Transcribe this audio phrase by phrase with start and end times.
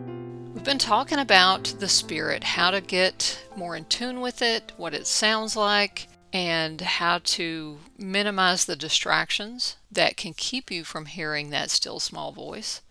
[0.56, 4.94] We've been talking about the Spirit, how to get more in tune with it, what
[4.94, 11.50] it sounds like, and how to minimize the distractions that can keep you from hearing
[11.50, 12.82] that still small voice.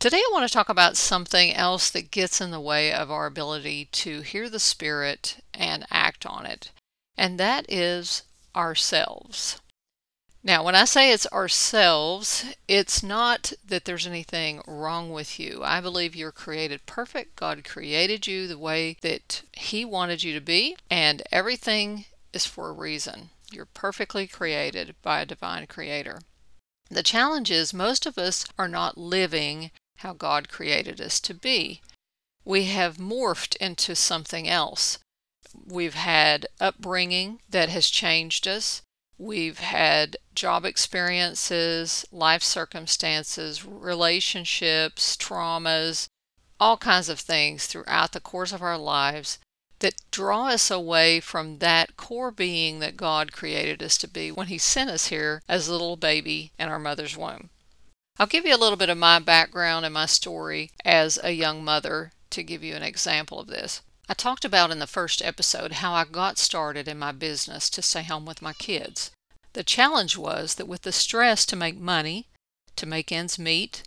[0.00, 3.26] Today, I want to talk about something else that gets in the way of our
[3.26, 6.72] ability to hear the Spirit and act on it,
[7.16, 8.24] and that is
[8.56, 9.60] ourselves.
[10.46, 15.62] Now, when I say it's ourselves, it's not that there's anything wrong with you.
[15.64, 17.34] I believe you're created perfect.
[17.34, 22.68] God created you the way that He wanted you to be, and everything is for
[22.68, 23.30] a reason.
[23.50, 26.20] You're perfectly created by a divine creator.
[26.90, 31.80] The challenge is most of us are not living how God created us to be.
[32.44, 35.00] We have morphed into something else.
[35.66, 38.82] We've had upbringing that has changed us.
[39.18, 46.08] We've had job experiences, life circumstances, relationships, traumas,
[46.60, 49.38] all kinds of things throughout the course of our lives
[49.78, 54.46] that draw us away from that core being that God created us to be when
[54.48, 57.50] He sent us here as a little baby in our mother's womb.
[58.18, 61.62] I'll give you a little bit of my background and my story as a young
[61.62, 63.82] mother to give you an example of this.
[64.08, 67.82] I talked about in the first episode how I got started in my business to
[67.82, 69.10] stay home with my kids.
[69.52, 72.28] The challenge was that with the stress to make money,
[72.76, 73.82] to make ends meet,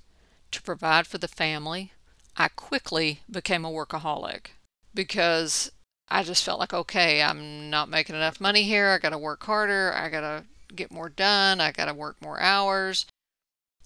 [0.52, 1.94] to provide for the family,
[2.36, 4.48] I quickly became a workaholic
[4.94, 5.72] because
[6.10, 8.90] I just felt like, okay, I'm not making enough money here.
[8.90, 9.94] I got to work harder.
[9.94, 10.44] I got to
[10.76, 11.62] get more done.
[11.62, 13.06] I got to work more hours.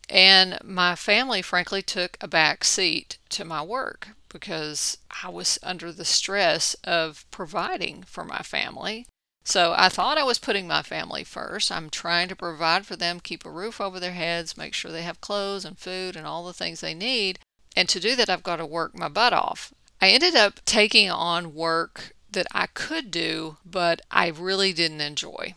[0.10, 5.92] And my family, frankly, took a back seat to my work because I was under
[5.92, 9.08] the stress of providing for my family.
[9.46, 11.72] So I thought I was putting my family first.
[11.72, 15.02] I'm trying to provide for them, keep a roof over their heads, make sure they
[15.04, 17.40] have clothes and food and all the things they need.
[17.76, 19.74] And to do that, I've got to work my butt off.
[20.02, 25.56] I ended up taking on work that I could do, but I really didn't enjoy.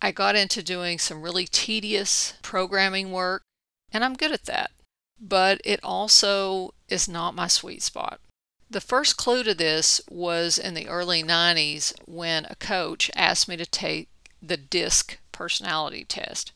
[0.00, 3.42] I got into doing some really tedious programming work,
[3.96, 4.70] and I'm good at that.
[5.18, 8.20] But it also is not my sweet spot.
[8.68, 13.56] The first clue to this was in the early 90s when a coach asked me
[13.56, 14.10] to take
[14.42, 16.52] the DISC personality test.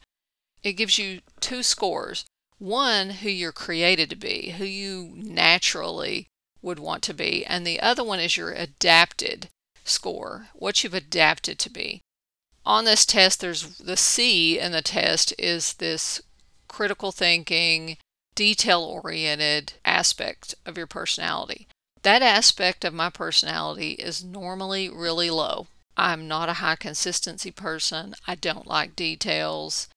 [0.63, 2.27] It gives you two scores
[2.59, 6.27] one, who you're created to be, who you naturally
[6.61, 9.49] would want to be, and the other one is your adapted
[9.83, 12.03] score, what you've adapted to be.
[12.67, 16.21] On this test, there's the C in the test is this
[16.71, 17.97] critical thinking,
[18.37, 21.67] detail oriented aspect of your personality.
[22.03, 25.67] That aspect of my personality is normally really low.
[25.97, 28.15] I'm not a high consistency person.
[28.27, 29.89] I don't like details.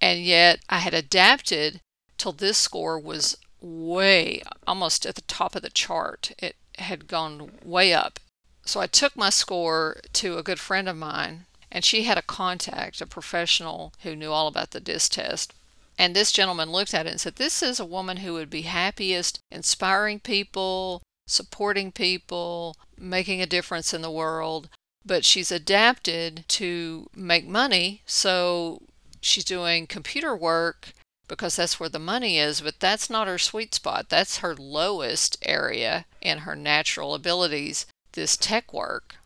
[0.00, 1.80] And yet I had adapted
[2.16, 6.32] till this score was way almost at the top of the chart.
[6.38, 8.18] It had gone way up.
[8.64, 12.22] So I took my score to a good friend of mine, and she had a
[12.22, 15.54] contact, a professional who knew all about the DISC test.
[15.98, 18.62] And this gentleman looked at it and said, This is a woman who would be
[18.62, 24.68] happiest inspiring people, supporting people, making a difference in the world.
[25.04, 28.02] But she's adapted to make money.
[28.06, 28.82] So
[29.20, 30.92] she's doing computer work
[31.26, 34.08] because that's where the money is, but that's not her sweet spot.
[34.08, 39.16] That's her lowest area in her natural abilities, this tech work.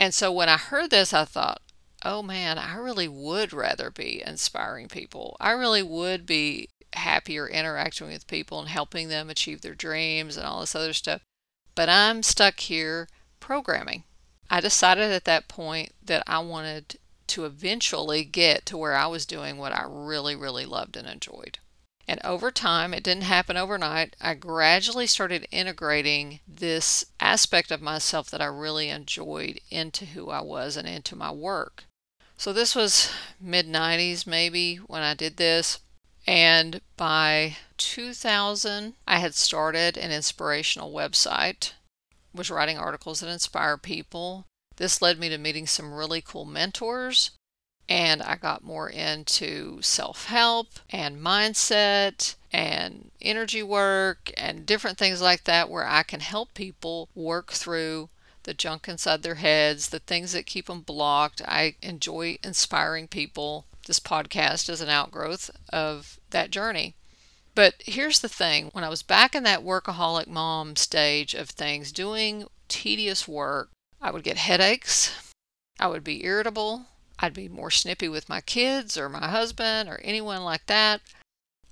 [0.00, 1.60] And so when I heard this, I thought,
[2.06, 5.36] oh man, I really would rather be inspiring people.
[5.40, 10.46] I really would be happier interacting with people and helping them achieve their dreams and
[10.46, 11.22] all this other stuff.
[11.74, 13.08] But I'm stuck here
[13.40, 14.04] programming.
[14.48, 19.26] I decided at that point that I wanted to eventually get to where I was
[19.26, 21.58] doing what I really, really loved and enjoyed.
[22.06, 24.14] And over time, it didn't happen overnight.
[24.20, 30.40] I gradually started integrating this aspect of myself that I really enjoyed into who I
[30.40, 31.82] was and into my work.
[32.36, 33.10] So this was
[33.40, 35.80] mid 90s maybe when I did this.
[36.26, 41.72] And by 2000, I had started an inspirational website,
[42.34, 44.46] was writing articles that inspire people.
[44.76, 47.30] This led me to meeting some really cool mentors
[47.88, 55.20] and I got more into self help and mindset and energy work and different things
[55.20, 58.08] like that where I can help people work through
[58.46, 61.42] the junk inside their heads, the things that keep them blocked.
[61.46, 63.66] I enjoy inspiring people.
[63.86, 66.94] This podcast is an outgrowth of that journey.
[67.56, 71.90] But here's the thing when I was back in that workaholic mom stage of things,
[71.90, 73.70] doing tedious work,
[74.00, 75.32] I would get headaches,
[75.80, 76.86] I would be irritable,
[77.18, 81.00] I'd be more snippy with my kids or my husband or anyone like that.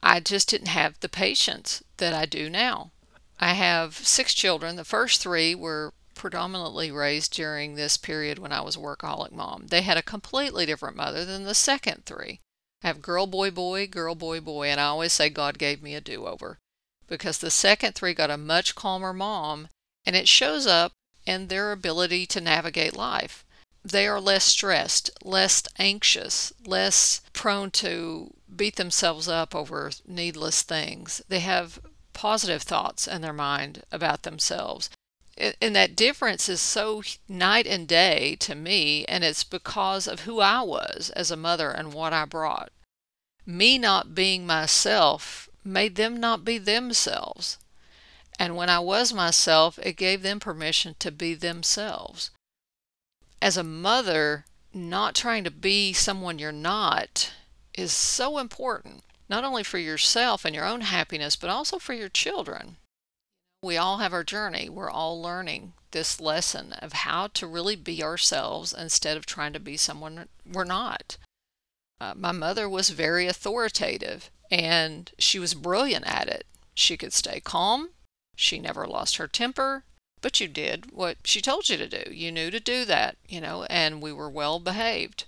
[0.03, 2.91] I just didn't have the patience that I do now.
[3.38, 4.76] I have six children.
[4.76, 9.66] The first three were predominantly raised during this period when I was a workaholic mom.
[9.69, 12.40] They had a completely different mother than the second three.
[12.82, 15.94] I have girl, boy, boy, girl, boy, boy, and I always say God gave me
[15.94, 16.58] a do over
[17.06, 19.69] because the second three got a much calmer mom,
[20.06, 20.93] and it shows up
[21.26, 23.44] in their ability to navigate life
[23.84, 31.20] they are less stressed, less anxious, less prone to beat themselves up over needless things.
[31.28, 31.78] They have
[32.14, 34.88] positive thoughts in their mind about themselves.
[35.36, 40.40] And that difference is so night and day to me, and it's because of who
[40.40, 42.72] I was as a mother and what I brought.
[43.44, 47.58] Me not being myself made them not be themselves.
[48.38, 52.30] And when I was myself, it gave them permission to be themselves
[53.44, 57.30] as a mother, not trying to be someone you're not
[57.75, 62.08] is so important, not only for yourself and your own happiness, but also for your
[62.08, 62.78] children.
[63.64, 64.69] We all have our journey.
[64.69, 69.58] We're all learning this lesson of how to really be ourselves instead of trying to
[69.58, 71.16] be someone we're not.
[71.99, 76.44] Uh, my mother was very authoritative and she was brilliant at it.
[76.75, 77.93] She could stay calm.
[78.37, 79.84] She never lost her temper
[80.20, 82.11] but you did what she told you to do.
[82.12, 85.25] You knew to do that, you know, and we were well behaved.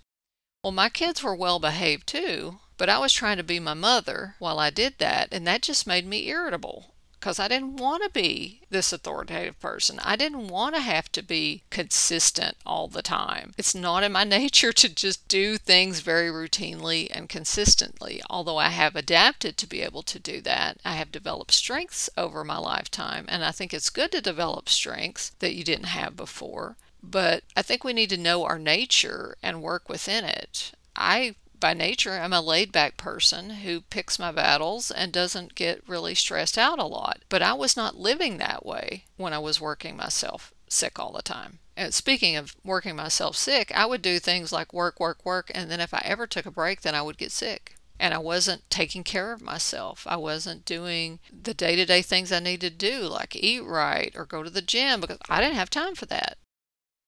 [0.62, 4.36] Well, my kids were well behaved too, but I was trying to be my mother
[4.38, 6.94] while I did that, and that just made me irritable
[7.26, 9.98] because I didn't want to be this authoritative person.
[10.04, 13.52] I didn't want to have to be consistent all the time.
[13.58, 18.22] It's not in my nature to just do things very routinely and consistently.
[18.30, 22.44] Although I have adapted to be able to do that, I have developed strengths over
[22.44, 26.76] my lifetime, and I think it's good to develop strengths that you didn't have before.
[27.02, 30.70] But I think we need to know our nature and work within it.
[30.94, 35.88] I by nature, I'm a laid back person who picks my battles and doesn't get
[35.88, 37.22] really stressed out a lot.
[37.28, 41.22] But I was not living that way when I was working myself sick all the
[41.22, 41.58] time.
[41.76, 45.70] And speaking of working myself sick, I would do things like work, work, work, and
[45.70, 47.74] then if I ever took a break, then I would get sick.
[47.98, 50.06] And I wasn't taking care of myself.
[50.08, 54.12] I wasn't doing the day to day things I needed to do, like eat right
[54.14, 56.38] or go to the gym, because I didn't have time for that.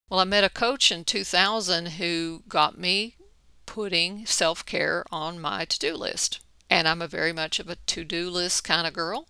[0.08, 3.16] Well, I met a coach in 2000 who got me
[3.68, 6.40] putting self care on my to do list.
[6.70, 9.28] And I'm a very much of a to do list kind of girl.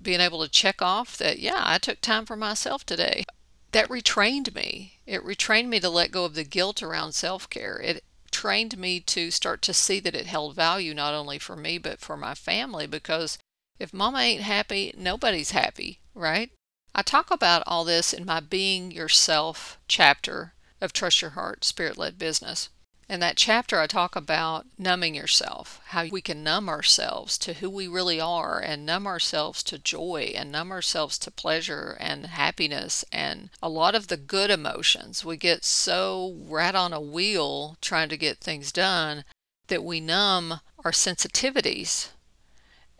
[0.00, 3.24] Being able to check off that, yeah, I took time for myself today.
[3.72, 5.00] That retrained me.
[5.04, 7.80] It retrained me to let go of the guilt around self care.
[7.80, 11.76] It trained me to start to see that it held value not only for me,
[11.76, 13.36] but for my family because
[13.80, 16.52] if mama ain't happy, nobody's happy, right?
[16.94, 21.98] I talk about all this in my Being Yourself chapter of Trust Your Heart Spirit
[21.98, 22.68] Led Business.
[23.08, 27.68] In that chapter, I talk about numbing yourself, how we can numb ourselves to who
[27.68, 33.04] we really are and numb ourselves to joy and numb ourselves to pleasure and happiness
[33.12, 35.24] and a lot of the good emotions.
[35.24, 39.24] We get so rat on a wheel trying to get things done
[39.66, 42.08] that we numb our sensitivities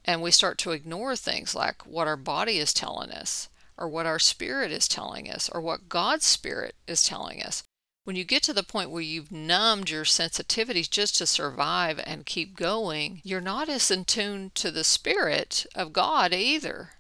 [0.05, 4.07] and we start to ignore things like what our body is telling us or what
[4.07, 7.63] our spirit is telling us or what God's spirit is telling us
[8.05, 12.27] when you get to the point where you've numbed your sensitivities just to survive and
[12.27, 16.91] keep going, you're not as in tune to the Spirit of God either.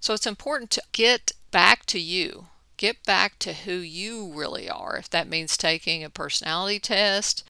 [0.00, 2.48] So it's important to get back to you.
[2.76, 4.96] Get back to who you really are.
[4.96, 7.44] If that means taking a personality test,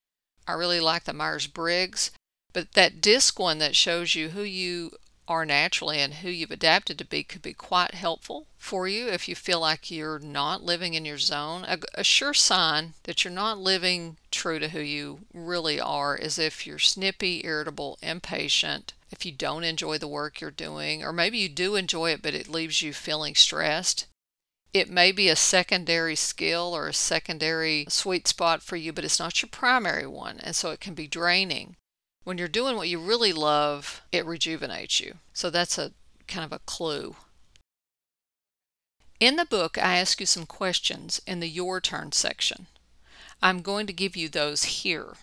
[0.46, 2.10] I really like the Myers Briggs,
[2.52, 4.92] but that disc one that shows you who you
[5.28, 9.28] are naturally and who you've adapted to be could be quite helpful for you if
[9.28, 11.64] you feel like you're not living in your zone.
[11.64, 16.38] A, a, sure sign that you're not living true to who you really are is
[16.38, 21.38] if you're snippy, irritable, impatient, if you don't enjoy the work you're doing, or maybe
[21.38, 24.06] you do enjoy it but it leaves you feeling stressed.
[24.72, 29.18] It may be a secondary skill or a secondary sweet spot for you, but it's
[29.18, 31.76] not your primary one, and so it can be draining.
[32.28, 35.16] When you're doing what you really love, it rejuvenates you.
[35.32, 35.92] So that's a
[36.26, 37.16] kind of a clue.
[39.18, 42.66] In the book, I ask you some questions in the Your Turn section.
[43.40, 45.16] I'm going to give you those here.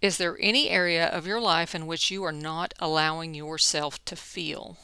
[0.00, 4.14] Is there any area of your life in which you are not allowing yourself to
[4.14, 4.76] feel?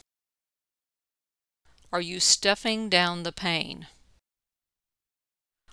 [1.93, 3.87] Are you stuffing down the pain?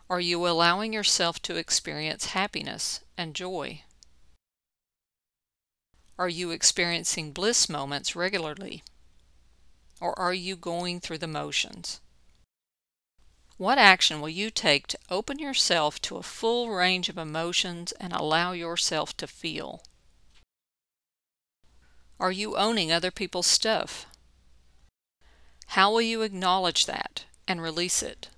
[0.08, 3.82] Are you allowing yourself to experience happiness and joy?
[6.18, 8.82] Are you experiencing bliss moments regularly?
[10.00, 12.00] Or are you going through the motions?
[13.56, 18.12] What action will you take to open yourself to a full range of emotions and
[18.12, 19.82] allow yourself to feel?
[22.18, 24.06] Are you owning other people's stuff?
[25.68, 28.28] How will you acknowledge that and release it?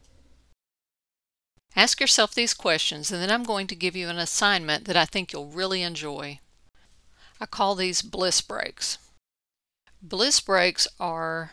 [1.76, 5.06] Ask yourself these questions, and then I'm going to give you an assignment that I
[5.06, 6.40] think you'll really enjoy.
[7.40, 8.99] I call these bliss breaks.
[10.02, 11.52] Bliss breaks are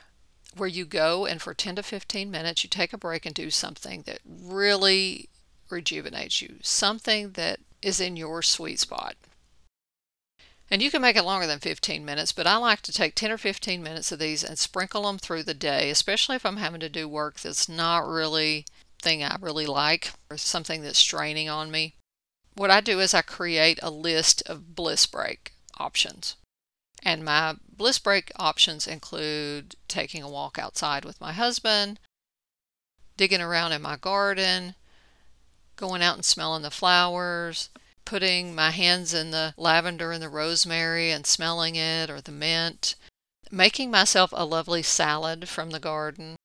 [0.56, 3.50] where you go and for 10 to 15 minutes you take a break and do
[3.50, 5.30] something that really
[5.70, 9.16] rejuvenates you, something that is in your sweet spot.
[10.70, 13.32] And you can make it longer than 15 minutes, but I like to take 10
[13.32, 16.82] or 15 minutes of these and sprinkle them through the day, especially if I'm having
[16.82, 18.66] to do work that's not really
[19.02, 21.94] thing I really like or something that's straining on me.
[22.56, 26.36] What I do is I create a list of bliss break options.
[27.04, 32.00] And my bliss break options include taking a walk outside with my husband,
[33.16, 34.76] digging around in my garden,
[35.76, 37.70] going out and smelling the flowers,
[38.04, 42.96] putting my hands in the lavender and the rosemary and smelling it or the mint,
[43.52, 46.36] making myself a lovely salad from the garden.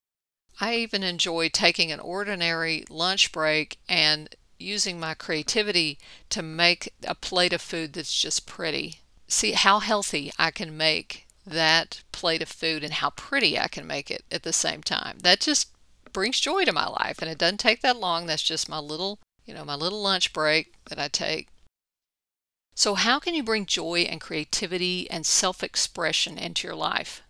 [0.61, 5.99] I even enjoy taking an ordinary lunch break and using my creativity
[6.31, 11.27] to make a plate of food that's just pretty see how healthy I can make
[11.47, 15.19] that plate of food and how pretty I can make it at the same time.
[15.23, 15.69] That just
[16.13, 18.27] brings joy to my life and it doesn't take that long.
[18.27, 21.49] That's just my little, you know, my little lunch break that I take.
[22.75, 27.23] So how can you bring joy and creativity and self-expression into your life?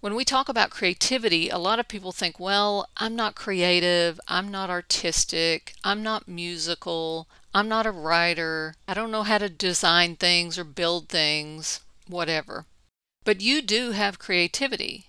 [0.00, 4.50] When we talk about creativity, a lot of people think, well, I'm not creative, I'm
[4.50, 8.74] not artistic, I'm not musical, I'm not a writer.
[8.88, 12.64] I don't know how to design things or build things, whatever.
[13.24, 15.06] But you do have creativity.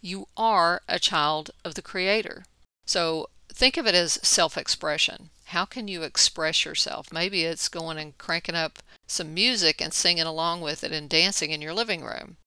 [0.00, 2.44] You are a child of the Creator.
[2.84, 5.30] So think of it as self expression.
[5.46, 7.12] How can you express yourself?
[7.12, 11.52] Maybe it's going and cranking up some music and singing along with it and dancing
[11.52, 12.38] in your living room.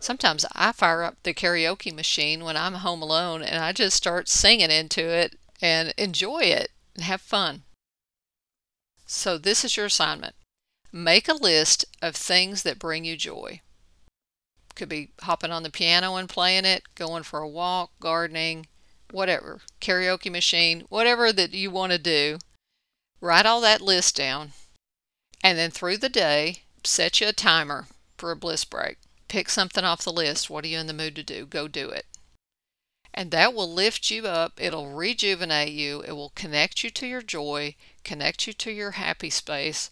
[0.00, 4.28] Sometimes I fire up the karaoke machine when I'm home alone and I just start
[4.28, 7.62] singing into it and enjoy it and have fun.
[9.06, 10.34] So this is your assignment.
[10.92, 13.60] Make a list of things that bring you joy.
[14.74, 18.66] Could be hopping on the piano and playing it, going for a walk, gardening,
[19.10, 22.38] whatever, karaoke machine, whatever that you want to do.
[23.20, 24.52] Write all that list down.
[25.42, 27.86] And then through the day, set you a timer
[28.18, 28.98] for a bliss break.
[29.28, 30.50] Pick something off the list.
[30.50, 31.46] What are you in the mood to do?
[31.46, 32.06] Go do it.
[33.14, 34.60] And that will lift you up.
[34.60, 36.02] It'll rejuvenate you.
[36.02, 37.74] It will connect you to your joy,
[38.06, 39.90] connect you to your happy space,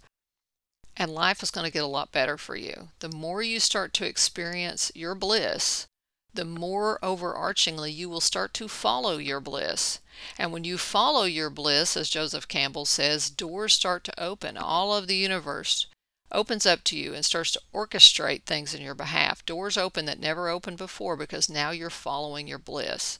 [0.96, 2.90] and life is going to get a lot better for you.
[3.00, 5.86] The more you start to experience your bliss,
[6.32, 10.00] the more overarchingly you will start to follow your bliss.
[10.38, 14.56] And when you follow your bliss, as Joseph Campbell says, doors start to open.
[14.56, 15.86] All of the universe
[16.30, 19.44] opens up to you and starts to orchestrate things in your behalf.
[19.44, 23.18] Doors open that never opened before because now you're following your bliss.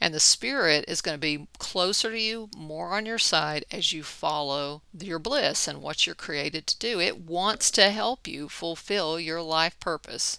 [0.00, 3.92] And the Spirit is going to be closer to you, more on your side as
[3.92, 6.98] you follow your bliss and what you're created to do.
[7.00, 10.38] It wants to help you fulfill your life purpose.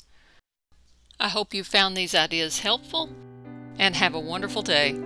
[1.19, 3.11] I hope you found these ideas helpful
[3.77, 4.99] and have a wonderful day.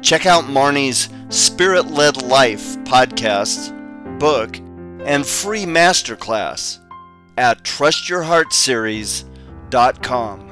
[0.00, 3.74] Check out Marnie's Spirit Led Life podcast,
[4.18, 4.56] book,
[5.04, 6.78] and free masterclass
[7.36, 10.47] at trustyourheartseries.com.